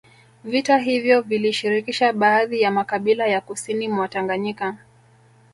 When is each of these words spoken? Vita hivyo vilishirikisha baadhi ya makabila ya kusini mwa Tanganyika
Vita 0.43 0.77
hivyo 0.77 1.21
vilishirikisha 1.21 2.13
baadhi 2.13 2.61
ya 2.61 2.71
makabila 2.71 3.27
ya 3.27 3.41
kusini 3.41 3.87
mwa 3.89 4.07
Tanganyika 4.07 4.77